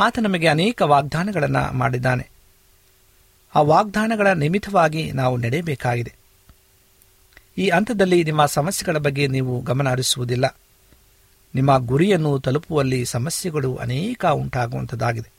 [0.00, 2.28] ಆತ ನಮಗೆ ಅನೇಕ ವಾಗ್ದಾನಗಳನ್ನು ಮಾಡಿದ್ದಾನೆ.
[3.54, 6.14] ಆ ವಾಗ್ದಾನಗಳ ನಿಮಿತ್ತವಾಗಿ ನಾವು ನಡೆಯಬೇಕಾಗಿದೆ.
[7.58, 10.56] ಈ ಹಂತದಲ್ಲಿ ನಿಮ್ಮ ಸಮಸ್ಯೆಗಳ ಬಗ್ಗೆ ನೀವು ಗಮನ ಹರಿಸುವುದಿಲ್ಲ.
[11.54, 15.30] ನಿಮ್ಮ ಗುರಿಯನ್ನು ತಲುಪುವಲ್ಲಿ ಸಮಸ್ಯೆಗಳು ಅನೇಕ ಉಂಟಾಗುವಂಥದ್ದಾಗಿದೆ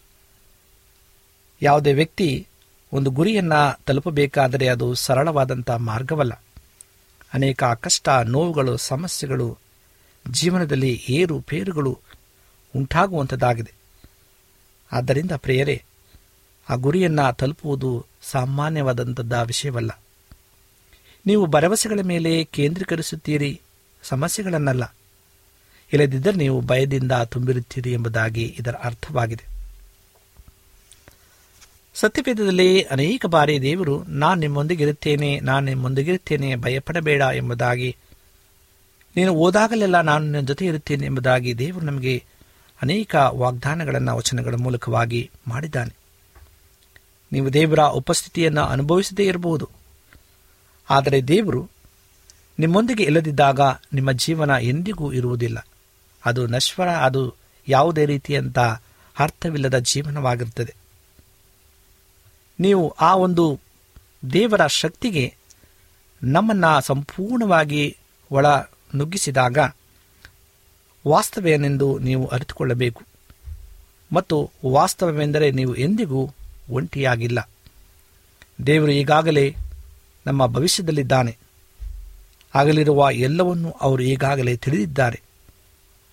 [1.61, 2.47] ಯಾವುದೇ ವ್ಯಕ್ತಿ
[2.93, 6.43] ಒಂದು ಗುರಿಯನ್ನು ತಲುಪಬೇಕಾದರೆ ಅದು ಸರಳವಾದಂಥ ಮಾರ್ಗವಲ್ಲ.
[7.33, 9.57] ಅನೇಕ ಕಷ್ಟ, ನೋವುಗಳು, ಸಮಸ್ಯೆಗಳು
[10.31, 11.99] ಜೀವನದಲ್ಲಿ ಏರುಪೇರುಗಳು
[12.75, 13.73] ಉಂಟಾಗುವಂಥದ್ದಾಗಿದೆ.
[14.91, 15.83] ಆದ್ದರಿಂದ ಪ್ರಿಯರೇ,
[16.69, 19.99] ಆ ಗುರಿಯನ್ನು ತಲುಪುವುದು ಸಾಮಾನ್ಯವಾದಂಥದ್ದ ವಿಷಯವಲ್ಲ.
[21.25, 23.61] ನೀವು ಭರವಸೆಗಳ ಮೇಲೆ ಕೇಂದ್ರೀಕರಿಸುತ್ತೀರಿ,
[24.03, 24.95] ಸಮಸ್ಯೆಗಳನ್ನಲ್ಲ.
[25.93, 29.50] ಇಲ್ಲದಿದ್ದರೆ ನೀವು ಭಯದಿಂದ ತುಂಬಿರುತ್ತೀರಿ ಎಂಬುದಾಗಿ ಇದರ ಅರ್ಥವಾಗಿದೆ.
[31.93, 37.97] ಸತ್ಯವೇದದಲ್ಲಿ ಅನೇಕ ಬಾರಿ ದೇವರು, ನಾನು ನಿಮ್ಮೊಂದಿಗಿರುತ್ತೇನೆ ನಾನು ನಿಮ್ಮೊಂದಿಗಿರುತ್ತೇನೆ, ಭಯಪಡಬೇಡ ಎಂಬುದಾಗಿ.
[39.15, 42.23] ನೀನು ಓದಾಗಲೆಲ್ಲ ನಾನು ನಿನ್ನ ಜೊತೆ ಇರುತ್ತೇನೆ ಎಂಬುದಾಗಿ ದೇವರು ನಮಗೆ
[42.81, 45.95] ಅನೇಕ ವಾಗ್ದಾನಗಳನ್ನು, ವಚನಗಳ ಮೂಲಕವಾಗಿ ಮಾಡಿದ್ದಾನೆ.
[47.31, 49.69] ನೀವು ದೇವರ ಉಪಸ್ಥಿತಿಯನ್ನು ಅನುಭವಿಸದೇ ಇರಬಹುದು.
[50.89, 51.69] ಆದರೆ ದೇವರು
[52.59, 53.59] ನಿಮ್ಮೊಂದಿಗೆ ಇಲ್ಲದಿದ್ದಾಗ
[53.93, 55.67] ನಿಮ್ಮ ಜೀವನ ಎಂದಿಗೂ ಇರುವುದಿಲ್ಲ.
[56.25, 57.35] ಅದು ನಶ್ವರ, ಅದು
[57.67, 58.59] ಯಾವುದೇ ರೀತಿಯಂಥ
[59.19, 60.80] ಅರ್ಥವಿಲ್ಲದ ಜೀವನವಾಗಿರುತ್ತದೆ.
[62.59, 63.59] ನೀವು ಆ ಒಂದು
[64.33, 65.33] ದೇವರ ಶಕ್ತಿಗೆ
[66.23, 67.97] ನಮ್ಮನ್ನು ಸಂಪೂರ್ಣವಾಗಿ
[68.31, 68.47] ಒಳ
[68.95, 69.57] ನುಗ್ಗಿಸಿದಾಗ
[71.07, 73.01] ವಾಸ್ತವೇನೆಂದು ನೀವು ಅರಿತುಕೊಳ್ಳಬೇಕು.
[74.13, 76.29] ಮತ್ತು ವಾಸ್ತವವೆಂದರೆ ನೀವು ಎಂದಿಗೂ
[76.69, 77.49] ಒಂಟಿಯಾಗಿಲ್ಲ.
[78.67, 79.55] ದೇವರು ಈಗಾಗಲೇ
[80.27, 81.37] ನಮ್ಮ ಭವಿಷ್ಯದಲ್ಲಿದ್ದಾನೆ.
[82.55, 85.21] ಆಗಲಿರುವ ಎಲ್ಲವನ್ನೂ ಅವರು ಈಗಾಗಲೇ ತಿಳಿದಿದ್ದಾರೆ.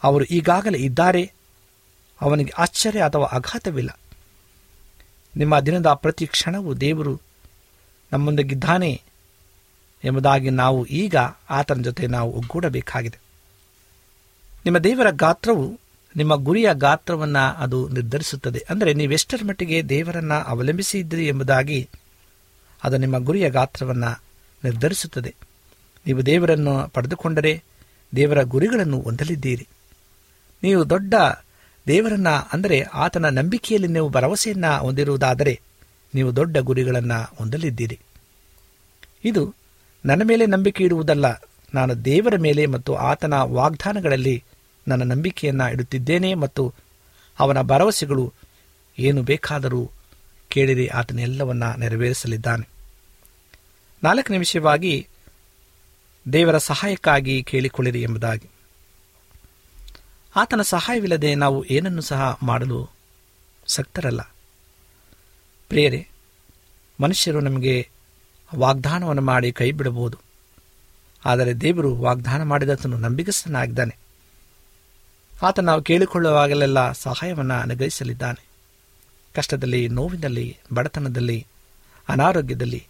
[0.02, 1.32] ಅವರು ಈಗಾಗಲೇ ಇದ್ದಾರೆ.
[2.20, 4.00] ಅವನಿಗೆ ಆಶ್ಚರ್ಯ ಅಥವಾ ಆಘಾತವಿಲ್ಲ.
[5.36, 7.20] ನಿಮ್ಮ ದಿನದ ಪ್ರತಿ ಕ್ಷಣವು ದೇವರು
[8.12, 9.02] ನಮ್ಮೊಂದಿಗಿದ್ದಾನೆ
[10.04, 11.16] ಎಂಬುದಾಗಿ ನಾವು ಈಗ
[11.50, 13.18] ಆತನ ಜೊತೆ ನಾವು ಒಗ್ಗೂಡಬೇಕಾಗಿದೆ.
[14.64, 15.80] ನಿಮ್ಮ ದೇವರ ಗಾತ್ರವು
[16.16, 18.66] ನಿಮ್ಮ ಗುರಿಯ ಗಾತ್ರವನ್ನು ಅದು ನಿರ್ಧರಿಸುತ್ತದೆ.
[18.70, 21.88] ಅಂದರೆ ನೀವೆಷ್ಟರ ಮಟ್ಟಿಗೆ ದೇವರನ್ನು ಅವಲಂಬಿಸಿ ಇದ್ದೀರಿ ಎಂಬುದಾಗಿ
[22.84, 24.22] ಅದು ನಿಮ್ಮ ಗುರಿಯ ಗಾತ್ರವನ್ನು
[24.64, 25.34] ನಿರ್ಧರಿಸುತ್ತದೆ.
[26.06, 27.62] ನೀವು ದೇವರನ್ನು ಪಡೆದುಕೊಂಡರೆ
[28.16, 29.68] ದೇವರ ಗುರಿಗಳನ್ನು ಹೊಂದಲಿದ್ದೀರಿ.
[30.62, 31.14] ನೀವು ದೊಡ್ಡ
[31.88, 35.60] ದೇವರನ್ನ ಅಂದರೆ ಆತನ ನಂಬಿಕೆಯಲ್ಲಿ ನೀವು ಭರವಸೆಯನ್ನ ಹೊಂದಿರುವುದಾದರೆ
[36.14, 37.98] ನೀವು ದೊಡ್ಡ ಗುರಿಗಳನ್ನು ಹೊಂದಲಿದ್ದೀರಿ.
[39.24, 39.42] ಇದು
[40.04, 41.26] ನನ್ನ ಮೇಲೆ ನಂಬಿಕೆ ಇಡುವುದಲ್ಲ,
[41.74, 44.44] ನಾನು ದೇವರ ಮೇಲೆ ಮತ್ತು ಆತನ ವಾಗ್ದಾನಗಳಲ್ಲಿ
[44.88, 46.74] ನನ್ನ ನಂಬಿಕೆಯನ್ನು ಇಡುತ್ತಿದ್ದೇನೆ ಮತ್ತು
[47.38, 48.32] ಅವನ ಭರವಸೆಗಳು
[48.98, 49.90] ಏನು ಬೇಕಾದರೂ
[50.48, 52.68] ಕೇಳಿರಿ, ಆತನ ಎಲ್ಲವನ್ನ ನೆರವೇರಿಸಲಿದ್ದಾನೆ.
[54.02, 54.94] ನಾಲ್ಕನೇ ವಿಷಯವಾಗಿ
[56.32, 58.48] ದೇವರ ಸಹಾಯಕ್ಕಾಗಿ ಕೇಳಿಕೊಳ್ಳಿರಿ ಎಂಬುದಾಗಿ.
[60.36, 62.90] ಆತನ ಸಹಾಯವಿಲ್ಲದೆ ನಾವು ಏನನ್ನು ಸಹ ಮಾಡಲು
[63.66, 64.20] ಸಕ್ತರಲ್ಲ.
[65.68, 66.08] ಪ್ರಿಯರೇ,
[67.00, 67.88] ಮನುಷ್ಯರು ನಮಗೆ
[68.56, 70.18] ವಾಗ್ದಾನವನ್ನು ಮಾಡಿ ಕೈ ಬಿಡಬಹುದು
[71.24, 73.96] ಆದರೆ ದೇವರು ವಾಗ್ದಾನ ಮಾಡಿದತನು ನಂಬಿಕೆಸ್ತನಾಗಿದ್ದಾನೆ
[75.42, 78.48] ಆತ ನಾವು ಕೇಳಿಕೊಳ್ಳುವಾಗಲೆಲ್ಲ ಸಹಾಯವನ್ನು ಅನುಗ್ರಹಿಸಲಿದ್ದಾನೆ.
[79.34, 81.46] ಕಷ್ಟದಲ್ಲಿ, ನೋವಿನಲ್ಲಿ, ಬಡತನದಲ್ಲಿ,
[82.08, 82.86] ಅನಾರೋಗ್ಯದಲ್ಲಿ,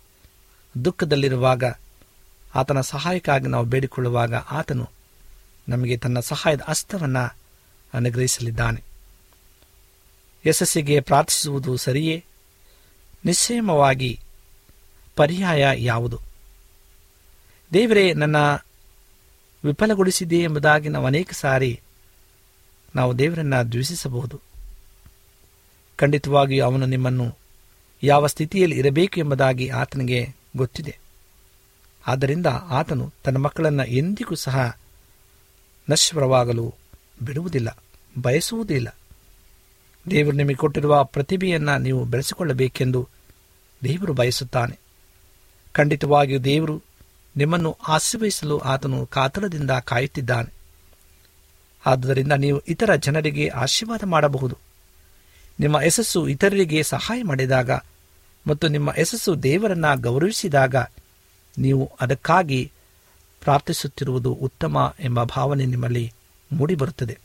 [0.84, 1.64] ದುಃಖದಲ್ಲಿರುವಾಗ
[2.54, 4.97] ಆತನ ಸಹಾಯಕ್ಕಾಗಿ ನಾವು ಬೇಡಿಕೊಳ್ಳುವಾಗ ಆತನು
[5.68, 7.36] ನಮಗೆ ತನ್ನ ಸಹಾಯದ ಹಸ್ತವನ್ನು
[7.94, 8.82] ಅನುಗ್ರಹಿಸಲಿದ್ದಾನೆ.
[10.46, 12.24] ಯಶಸ್ಸಿಗೆ ಪ್ರಾರ್ಥಿಸುವುದು ಸರಿಯೇ?
[13.24, 14.20] ನಿಸ್ಸೇಮವಾಗಿ
[15.16, 16.20] ಪರ್ಯಾಯ ಯಾವುದು?
[17.72, 18.36] ದೇವರೇ, ನನ್ನ
[19.64, 21.80] ವಿಫಲಗೊಳಿಸಿದೆ ಎಂಬುದಾಗಿ ನಾವು ಅನೇಕ ಸಾರಿ
[22.94, 24.40] ನಾವು ದೇವರನ್ನು ದ್ವೇಷಿಸಬಹುದು.
[25.96, 27.38] ಖಂಡಿತವಾಗಿಯೂ ಅವನು ನಿಮ್ಮನ್ನು
[28.02, 30.98] ಯಾವ ಸ್ಥಿತಿಯಲ್ಲಿ ಇರಬೇಕು ಎಂಬುದಾಗಿ ಆತನಿಗೆ ಗೊತ್ತಿದೆ.
[32.06, 34.78] ಆದ್ದರಿಂದ ಆತನು ತನ್ನ ಮಕ್ಕಳನ್ನು ಎಂದಿಗೂ ಸಹ
[35.90, 36.74] ನಶ್ವರವಾಗಲು
[37.22, 37.82] ಬಿಡುವುದಿಲ್ಲ,
[38.22, 38.96] ಬಯಸುವುದಿಲ್ಲ.
[40.10, 43.08] ದೇವರು ನಿಮಗೆ ಕೊಟ್ಟಿರುವ ಪ್ರತಿಭೆಯನ್ನು ನೀವು ಬೆಳೆಸಿಕೊಳ್ಳಬೇಕೆಂದು
[43.84, 44.78] ದೇವರು ಬಯಸುತ್ತಾನೆ.
[45.72, 46.82] ಖಂಡಿತವಾಗಿಯೂ ದೇವರು
[47.36, 50.52] ನಿಮ್ಮನ್ನು ಆಶೀರ್ವಹಿಸಲು ಆತನು ಕಾತರದಿಂದ ಕಾಯುತ್ತಿದ್ದಾನೆ.
[51.86, 54.58] ಆದ್ದರಿಂದ ನೀವು ಇತರ ಜನರಿಗೆ ಆಶೀರ್ವಾದ ಮಾಡಬಹುದು.
[55.60, 57.70] ನಿಮ್ಮ ಯಶಸ್ಸು ಇತರರಿಗೆ ಸಹಾಯ ಮಾಡಿದಾಗ
[58.46, 60.76] ಮತ್ತು ನಿಮ್ಮ ಯಶಸ್ಸು ದೇವರನ್ನ ಗೌರವಿಸಿದಾಗ
[61.58, 62.72] ನೀವು ಅದಕ್ಕಾಗಿ
[63.40, 66.12] ಪ್ರಾರ್ಥಿಸುತ್ತಿರುವುದು ಉತ್ತಮ ಎಂಬ ಭಾವನೆ ನಿಮ್ಮಲ್ಲಿ
[66.52, 67.18] ಮೂಡಿಬರುತ್ತದೆ.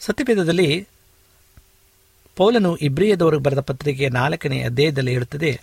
[0.00, 0.86] ಸತ್ಯವೇದದಲ್ಲಿ
[2.36, 5.60] ಪೌಲನು ಇಬ್ರಿಯದವರಿಗೆ ಬರೆದ ಪತ್ರಿಕೆ ನಾಲ್ಕನೆಯ ಅಧ್ಯಾಯದಲ್ಲಿ ಹೇಳುತ್ತದೆ,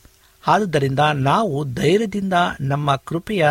[0.47, 3.47] ಆದುದರಿಂದ ನಾವು ಧೈರ್ಯದಿಂದ ನಮ್ಮ ಕೃಪೆಯ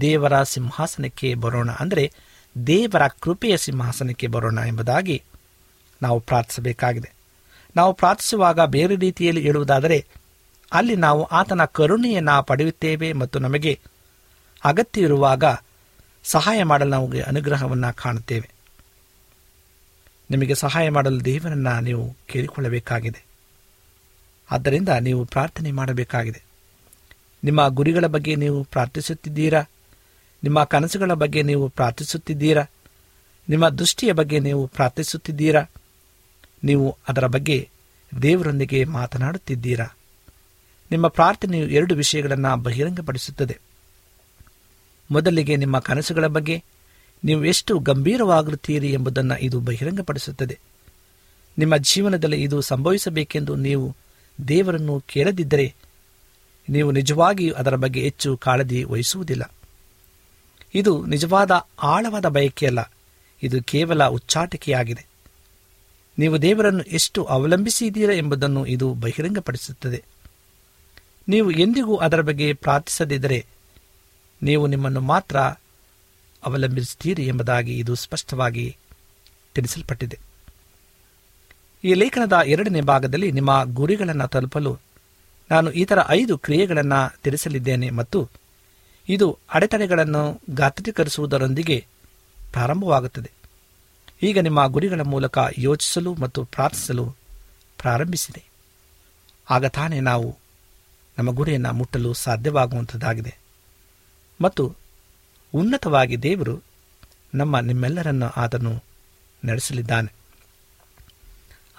[0.00, 1.70] ದೇವರ ಸಿಂಹಾಸನಕ್ಕೆ ಬರೋಣ.
[1.70, 2.12] ಅಂದರೆ
[2.66, 5.22] ದೇವರ ಕೃಪೆಯ ಸಿಂಹಾಸನಕ್ಕೆ ಬರೋಣ ಎಂಬುದಾಗಿ
[6.02, 7.10] ನಾವು ಪ್ರಾರ್ಥಿಸಬೇಕಾಗಿದೆ.
[7.76, 10.06] ನಾವು ಪ್ರಾರ್ಥಿಸುವಾಗ ಬೇರೆ ರೀತಿಯಲ್ಲಿ ಹೇಳುವುದಾದರೆ
[10.72, 13.80] ಅಲ್ಲಿ ನಾವು ಆತನ ಕರುಣೆಯನ್ನು ಪಡೆಯುತ್ತೇವೆ ಮತ್ತು ನಮಗೆ
[14.64, 15.44] ಅಗತ್ಯವಿರುವಾಗ
[16.24, 18.50] ಸಹಾಯ ಮಾಡಲು ನಮಗೆ ಅನುಗ್ರಹವನ್ನು ಕಾಣುತ್ತೇವೆ.
[20.30, 23.24] ನಿಮಗೆ ಸಹಾಯ ಮಾಡಲು ದೇವರನ್ನು ನೀವು ಕೇಳಿಕೊಳ್ಳಬೇಕಾಗಿದೆ.
[24.50, 26.42] ಆದ್ದರಿಂದ ನೀವು ಪ್ರಾರ್ಥನೆ ಮಾಡಬೇಕಾಗಿದೆ.
[27.44, 29.62] ನಿಮ್ಮ ಗುರಿಗಳ ಬಗ್ಗೆ ನೀವು ಪ್ರಾರ್ಥಿಸುತ್ತಿದ್ದೀರಾ?
[30.44, 32.64] ನಿಮ್ಮ ಕನಸುಗಳ ಬಗ್ಗೆ ನೀವು ಪ್ರಾರ್ಥಿಸುತ್ತಿದ್ದೀರಾ?
[33.48, 35.64] ನಿಮ್ಮ ದೃಷ್ಟಿಯ ಬಗ್ಗೆ ನೀವು ಪ್ರಾರ್ಥಿಸುತ್ತಿದ್ದೀರಾ?
[36.64, 37.68] ನೀವು ಅದರ ಬಗ್ಗೆ
[38.22, 39.96] ದೇವರೊಂದಿಗೆ ಮಾತನಾಡುತ್ತಿದ್ದೀರಾ?
[40.92, 43.58] ನಿಮ್ಮ ಪ್ರಾರ್ಥನೆಯು ಎರಡು ವಿಷಯಗಳನ್ನು ಬಹಿರಂಗಪಡಿಸುತ್ತದೆ.
[45.10, 46.64] ಮೊದಲಿಗೆ ನಿಮ್ಮ ಕನಸುಗಳ ಬಗ್ಗೆ,
[47.24, 50.58] ನೀವು ಎಷ್ಟು ಗಂಭೀರವಾಗಿರುತ್ತೀರಿ ಎಂಬುದನ್ನು ಇದು ಬಹಿರಂಗಪಡಿಸುತ್ತದೆ.
[51.58, 53.96] ನಿಮ್ಮ ಜೀವನದಲ್ಲಿ ಇದು ಸಂಭವಿಸಬೇಕೆಂದು ನೀವು
[54.48, 55.74] ದೇವರನ್ನು ಕೇಳದಿದ್ದರೆ,
[56.68, 59.52] ನೀವು ನಿಜವಾಗಿಯೂ ಅದರ ಬಗ್ಗೆ ಹೆಚ್ಚು ಕಾಳಜಿ ವಹಿಸುವುದಿಲ್ಲ.
[60.74, 61.50] ಇದು ನಿಜವಾದ
[61.82, 62.92] ಆಳವಾದ ಬಯಕೆಯಲ್ಲ
[63.42, 65.06] ಇದು ಕೇವಲ ಉಚ್ಚಾಟಿಕೆಯಾಗಿದೆ.
[66.18, 70.11] ನೀವು ದೇವರನ್ನು ಎಷ್ಟು ಅವಲಂಬಿಸಿದ್ದೀರಾ ಎಂಬುದನ್ನು ಇದು ಬಹಿರಂಗಪಡಿಸುತ್ತದೆ.
[71.28, 73.46] ನೀವು ಎಂದಿಗೂ ಅದರ ಬಗ್ಗೆ ಪ್ರಾರ್ಥಿಸದಿದ್ದರೆ
[74.42, 75.36] ನೀವು ನಿಮ್ಮನ್ನು ಮಾತ್ರ
[76.46, 78.76] ಅವಲಂಬಿಸುತ್ತೀರಿ ಎಂಬುದಾಗಿ ಇದು ಸ್ಪಷ್ಟವಾಗಿ
[79.54, 80.18] ತಿಳಿಸಲ್ಪಟ್ಟಿದೆ.
[81.84, 84.78] ಈ ಲೇಖನದ ಎರಡನೇ ಭಾಗದಲ್ಲಿ ನಿಮ್ಮ ಗುರಿಗಳನ್ನು ತಲುಪಲು
[85.50, 88.28] ನಾನು ಇತರ ಐದು ಕ್ರಿಯೆಗಳನ್ನು ತಿಳಿಸಲಿದ್ದೇನೆ ಮತ್ತು
[89.08, 91.86] ಇದು ಅಡೆತಡೆಗಳನ್ನು ಗಾತ್ರೀಕರಿಸುವುದರೊಂದಿಗೆ
[92.52, 93.30] ಪ್ರಾರಂಭವಾಗುತ್ತದೆ.
[94.22, 97.16] ಈಗ ನಿಮ್ಮ ಗುರಿಗಳ ಮೂಲಕ ಯೋಚಿಸಲು ಮತ್ತು ಪ್ರಾರ್ಥಿಸಲು
[97.78, 98.42] ಪ್ರಾರಂಭಿಸಿದೆ.
[99.50, 100.41] ಆಗ ತಾನೇ ನಾವು
[101.18, 103.38] ನಮ್ಮ ಗುರಿಯನ್ನು ಮುಟ್ಟಲು ಸಾಧ್ಯವಾಗುವಂಥದ್ದಾಗಿದೆ.
[104.40, 104.76] ಮತ್ತು
[105.54, 106.62] ಉನ್ನತವಾಗಿ ದೇವರು
[107.34, 108.82] ನಮ್ಮ ನಿಮ್ಮೆಲ್ಲರನ್ನು ಆತನು
[109.44, 110.12] ನಡೆಸಲಿದ್ದಾನೆ.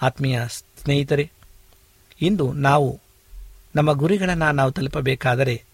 [0.02, 1.30] ಆತ್ಮೀಯ ಸ್ನೇಹಿತರೆ,
[2.20, 3.00] ಇಂದು ನಾವು
[3.76, 5.64] ನಮ್ಮ ಗುರಿಗಳನ್ನು ನಾವು ತಲುಪಬೇಕಾದರೆ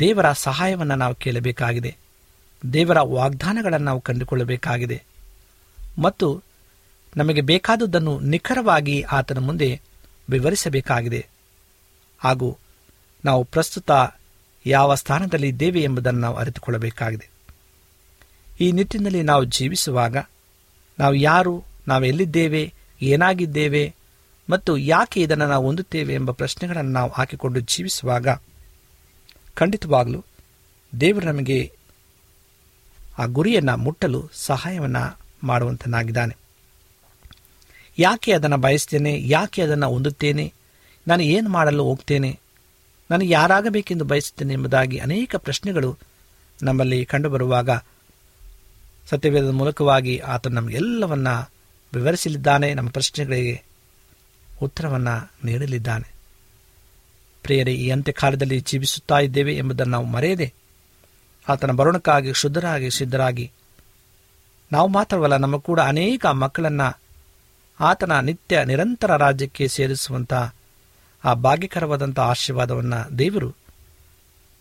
[0.00, 1.96] ದೇವರ ಸಹಾಯವನ್ನು ನಾವು ಕೇಳಬೇಕಾಗಿದೆ.
[2.72, 5.02] ದೇವರ ವಾಗ್ದಾನಗಳನ್ನು ನಾವು ಕಂಡುಕೊಳ್ಳಬೇಕಾಗಿದೆ.
[6.02, 6.42] ಮತ್ತು
[7.16, 9.80] ನಮಗೆ ಬೇಕಾದುದನ್ನು ನಿಖರವಾಗಿ ಆತನ ಮುಂದೆ
[10.30, 11.26] ವಿವರಿಸಬೇಕಾಗಿದೆ.
[12.18, 12.58] ಹಾಗೂ
[13.24, 13.90] ನಾವು ಪ್ರಸ್ತುತ
[14.66, 17.30] ಯಾವ ಸ್ಥಾನದಲ್ಲಿ ಇದ್ದೇವೆ ಎಂಬುದನ್ನು ನಾವು ಅರಿತುಕೊಳ್ಳಬೇಕಾಗಿದೆ.
[18.60, 20.16] ಈ ನಿಟ್ಟಿನಲ್ಲಿ ನಾವು ಜೀವಿಸುವಾಗ
[20.98, 23.94] ನಾವು ಯಾರು, ನಾವು ಎಲ್ಲಿದ್ದೇವೆ, ಏನಾಗಿದ್ದೇವೆ
[24.50, 28.28] ಮತ್ತು ಯಾಕೆ ಇದನ್ನು ನಾವು ಹೊಂದುತ್ತೇವೆ ಎಂಬ ಪ್ರಶ್ನೆಗಳನ್ನು ನಾವು ಹಾಕಿಕೊಂಡು ಜೀವಿಸುವಾಗ
[29.54, 30.24] ಖಂಡಿತವಾಗಲೂ
[31.00, 31.72] ದೇವರು ನಮಗೆ
[33.18, 36.36] ಆ ಗುರಿಯನ್ನು ಮುಟ್ಟಲು ಸಹಾಯವನ್ನು ಮಾಡುವಂತನಾಗಿದ್ದಾನೆ.
[37.98, 40.54] ಯಾಕೆ ಅದನ್ನು ಬಯಸ್ತೇನೆ, ಯಾಕೆ ಅದನ್ನು ಹೊಂದುತ್ತೇನೆ
[41.08, 42.40] ನಾನು ಏನು ಮಾಡಲು ಹೋಗ್ತೇನೆ?
[43.10, 45.98] ನಾನು ಯಾರಾಗಬೇಕೆಂದು ಬಯಸುತ್ತೇನೆ ಎಂಬುದಾಗಿ ಅನೇಕ ಪ್ರಶ್ನೆಗಳು
[46.62, 47.70] ನಮ್ಮಲ್ಲಿ ಕಂಡುಬರುವಾಗ
[49.10, 51.50] ಸತ್ಯವೇದದ ಮೂಲಕವಾಗಿ ಆತ ನಮಗೆಲ್ಲವನ್ನು
[51.94, 53.62] ವಿವರಿಸಲಿದ್ದಾನೆ, ನಮ್ಮ ಪ್ರಶ್ನೆಗಳಿಗೆ
[54.62, 56.12] ಉತ್ತರವನ್ನು ನೀಡಲಿದ್ದಾನೆ.
[57.42, 60.54] ಪ್ರಿಯರೇ, ಈ ಅಂತ್ಯಕಾಲದಲ್ಲಿ ಜೀವಿಸುತ್ತಾ ಇದ್ದೇವೆ ಎಂಬುದನ್ನು ನಾವು ಮರೆಯದೆ
[61.48, 63.52] ಆತನ ಬರುಣಕ್ಕಾಗಿ ಶುದ್ಧರಾಗಿ ಸಿದ್ಧರಾಗಿ
[64.72, 67.00] ನಾವು ಮಾತ್ರವಲ್ಲ, ನಮ್ಮ ಕೂಡ ಅನೇಕ ಮಕ್ಕಳನ್ನು
[67.80, 70.34] ಆತನ ನಿತ್ಯ ನಿರಂತರ ರಾಜ್ಯಕ್ಕೆ ಸೇರಿಸುವಂಥ
[71.24, 73.54] ಆ ಭಾಗ್ಯಕರವಾದಂಥ ಆಶೀರ್ವಾದವನ್ನು ದೇವರು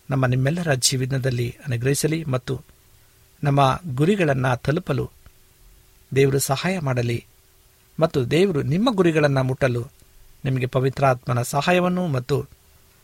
[0.10, 2.62] ನಮ್ಮ ನಿಮ್ಮೆಲ್ಲರ ಜೀವನದಲ್ಲಿ ಅನುಗ್ರಹಿಸಲಿ ಮತ್ತು
[3.43, 5.12] ನಮ್ಮ ಗುರಿಗಳನ್ನು ತಲುಪಲು
[6.15, 7.26] ದೇವರು ಸಹಾಯ ಮಾಡಲಿ
[8.00, 9.88] ಮತ್ತು ದೇವರು ನಿಮ್ಮ ಗುರಿಗಳನ್ನು ಮುಟ್ಟಲು
[10.46, 12.46] ನಿಮಗೆ ಪವಿತ್ರಾತ್ಮನ ಸಹಾಯವನ್ನು ಮತ್ತು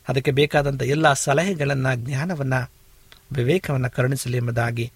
[0.10, 2.72] ಅದಕ್ಕೆ ಬೇಕಾದಂಥ ಎಲ್ಲ ಸಲಹೆಗಳನ್ನು, ಜ್ಞಾನವನ್ನು,
[3.32, 4.92] ವಿವೇಕವನ್ನು ಕರುಣಿಸಲಿ ಎಂಬುದಾಗಿ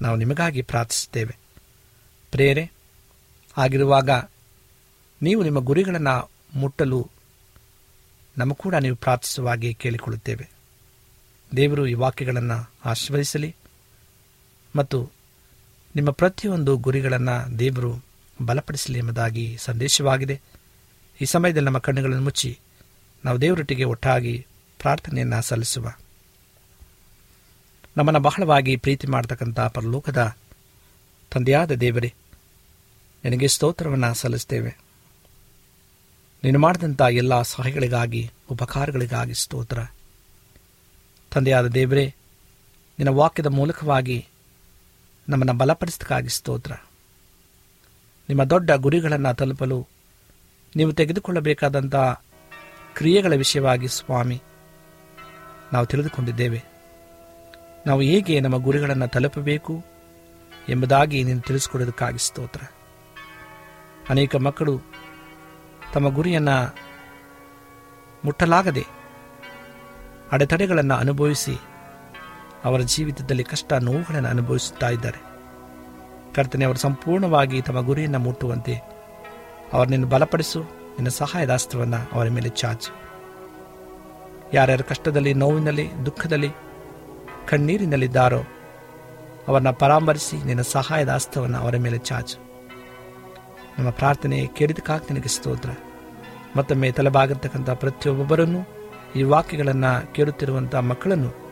[0.00, 1.36] ನಾವು ನಿಮಗಾಗಿ ಪ್ರಾರ್ಥಿಸುತ್ತೇವೆ.
[2.30, 2.70] ಪ್ರೇರೆ
[3.56, 4.10] ಆಗಿರುವಾಗ
[5.22, 7.10] ನೀವು ನಿಮ್ಮ ಗುರಿಗಳನ್ನು ಮುಟ್ಟಲು
[8.38, 10.50] ನಮ್ಮ ಕೂಡ ನೀವು ಪ್ರಾರ್ಥಿಸುವಾಗಿ ಕೇಳಿಕೊಳ್ಳುತ್ತೇವೆ.
[11.56, 13.56] ದೇವರು ಈ ವಾಕ್ಯಗಳನ್ನು ಆಶೀರ್ವದಿಸಲಿ.
[14.76, 15.10] ಮತ್ತು
[15.96, 18.04] ನಿಮ್ಮ ಪ್ರತಿಯೊಂದು ಗುರಿಗಳನ್ನು ದೇವರು
[18.44, 20.40] ಬಲಪಡಿಸಲಿ ಎಂಬುದಾಗಿ ಸಂದೇಶವಾಗಿದೆ.
[21.20, 22.58] ಈ ಸಮಯದಲ್ಲಿ ನಮ್ಮ ಕಣ್ಣುಗಳನ್ನು ಮುಚ್ಚಿ
[23.24, 24.46] ನಾವು ದೇವರೊಟ್ಟಿಗೆ ಒಟ್ಟಾಗಿ
[24.78, 25.92] ಪ್ರಾರ್ಥನೆಯನ್ನು ಸಲ್ಲಿಸುವ.
[27.96, 30.36] ನಮ್ಮನ್ನು ಬಹಳವಾಗಿ ಪ್ರೀತಿ ಮಾಡತಕ್ಕಂಥ ಪರಲೋಕದ
[31.30, 32.14] ತಂದೆಯಾದ ದೇವರೇ,
[33.24, 34.85] ನಿನಗೆ ಸ್ತೋತ್ರವನ್ನು ಸಲ್ಲಿಸ್ತೇವೆ.
[36.46, 39.78] ನೀನು ಮಾಡಿದಂಥ ಎಲ್ಲ ಸಹಾಯಗಳಿಗಾಗಿ, ಉಪಕಾರಗಳಿಗಾಗಿ ಸ್ತೋತ್ರ.
[41.30, 42.14] ತಂದೆಯಾದ ದೇವರೇ,
[42.98, 44.26] ನಿನ್ನ ವಾಕ್ಯದ ಮೂಲಕವಾಗಿ
[45.28, 46.72] ನಮ್ಮನ್ನು ಬಲಪಡಿಸದಕ್ಕಾಗಿ ಸ್ತೋತ್ರ.
[48.28, 49.88] ನಿಮ್ಮ ದೊಡ್ಡ ಗುರಿಗಳನ್ನು ತಲುಪಲು
[50.76, 51.96] ನೀವು ತೆಗೆದುಕೊಳ್ಳಬೇಕಾದಂಥ
[52.94, 54.42] ಕ್ರಿಯೆಗಳ ವಿಷಯವಾಗಿ ಸ್ವಾಮಿ,
[55.72, 56.64] ನಾವು ತಿಳಿದುಕೊಂಡಿದ್ದೇವೆ.
[57.86, 59.84] ನಾವು ಹೇಗೆ ನಮ್ಮ ಗುರಿಗಳನ್ನು ತಲುಪಬೇಕು
[60.68, 62.60] ಎಂಬುದಾಗಿ ನೀನು ತಿಳಿಸಿಕೊಡೋದಕ್ಕಾಗಿ ಸ್ತೋತ್ರ.
[64.08, 64.95] ಅನೇಕ ಮಕ್ಕಳು
[65.94, 66.74] ತಮ್ಮ ಗುರಿಯನ್ನು
[68.24, 68.86] ಮುಟ್ಟಲಾಗದೆ
[70.32, 71.60] ಅಡೆತಡೆಗಳನ್ನು ಅನುಭವಿಸಿ
[72.64, 75.18] ಅವರ ಜೀವಿತದಲ್ಲಿ ಕಷ್ಟ ನೋವುಗಳನ್ನು ಅನುಭವಿಸುತ್ತಾ ಇದ್ದಾರೆ.
[76.34, 78.96] ಕರ್ತನೆ, ಅವರು ಸಂಪೂರ್ಣವಾಗಿ ತಮ್ಮ ಗುರಿಯನ್ನು ಮುಟ್ಟುವಂತೆ
[79.88, 82.94] ನಿನ್ನ ಬಲಪಡಿಸು, ನಿನ್ನ ಸಹಾಯದ ಅಸ್ತ್ರವನ್ನು ಅವರ ಮೇಲೆ ಚಾಚು.
[84.52, 86.50] ಯಾರ್ಯಾರ ಕಷ್ಟದಲ್ಲಿ, ನೋವಿನಲ್ಲಿ, ದುಃಖದಲ್ಲಿ,
[87.48, 88.40] ಕಣ್ಣೀರಿನಲ್ಲಿದ್ದಾರೋ
[89.48, 92.45] ಅವರನ್ನ ಪರಾಮರಿಸಿ, ನಿನ್ನ ಸಹಾಯದ ಅಸ್ತವನ್ನು ಅವರ ಮೇಲೆ ಚಾಚು.
[93.78, 95.70] ನಮ್ಮ ಪ್ರಾರ್ಥನೆ ಕೇಳಿದಕ್ಕಾಗಿ ನಿನಗೆ ಸ್ತೋತ್ರ.
[96.56, 98.66] ಮತ್ತೊಮ್ಮೆ ತಲೆಬಾಗಿರ್ತಕ್ಕಂಥ ಪ್ರತಿಯೊಬ್ಬೊಬ್ಬರನ್ನು
[99.16, 101.46] ಈ ವಾಕ್ಯಗಳನ್ನು ಕೇಳುತ್ತಿರುವಂಥ ಮಕ್ಕಳನ್ನು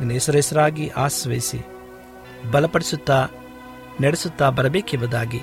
[0.00, 1.60] ನಿನ್ನ ಹೆಸರೆಸರಾಗಿ ಆಶ್ರಯಿಸಿ,
[2.50, 3.28] ಬಲಪಡಿಸುತ್ತಾ,
[4.00, 5.40] ನಡೆಸುತ್ತಾ ಬರಬೇಕೆಂಬುದಾಗಿ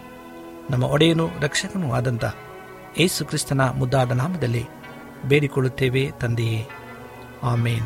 [0.69, 2.25] ನಮ್ಮ ಒಡೆಯನು ರಕ್ಷಕನೂ ಆದಂಥ
[2.99, 4.65] ಯೇಸು ಕ್ರಿಸ್ತನ ಮುದ್ದಾದ ನಾಮದಲ್ಲಿ
[5.25, 6.67] ಬೇಡಿಕೊಳ್ಳುತ್ತೇವೆ ತಂದೆಯೇ.
[7.43, 7.85] ಆಮೇನ್.